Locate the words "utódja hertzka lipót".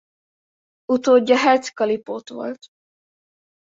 0.85-2.29